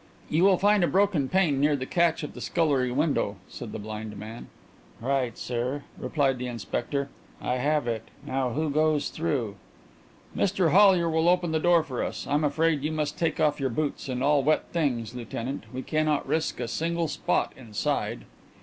"You 0.31 0.45
will 0.45 0.57
find 0.57 0.83
a 0.83 0.87
broken 0.87 1.29
pane 1.29 1.59
near 1.59 1.75
the 1.75 1.85
catch 1.85 2.23
of 2.23 2.33
the 2.33 2.41
scullery 2.41 2.91
window," 2.91 3.35
said 3.47 3.71
the 3.71 3.77
blind 3.77 4.17
man. 4.17 4.47
"Right, 4.99 5.37
sir," 5.37 5.83
replied 5.95 6.39
the 6.39 6.47
inspector. 6.47 7.09
"I 7.39 7.57
have 7.57 7.85
it. 7.87 8.07
Now 8.25 8.49
who 8.53 8.71
goes 8.71 9.09
through?" 9.09 9.57
"Mr 10.35 10.71
Hollyer 10.71 11.07
will 11.07 11.29
open 11.29 11.51
the 11.51 11.59
door 11.59 11.83
for 11.83 12.03
us. 12.03 12.25
I'm 12.27 12.43
afraid 12.43 12.81
you 12.81 12.91
must 12.91 13.15
take 13.15 13.39
off 13.39 13.59
your 13.59 13.69
boots 13.69 14.09
and 14.09 14.23
all 14.23 14.41
wet 14.41 14.63
things, 14.71 15.13
Lieutenant. 15.13 15.65
We 15.71 15.83
cannot 15.83 16.27
risk 16.27 16.59
a 16.59 16.67
single 16.67 17.07
spot 17.07 17.53
inside." 17.55 18.25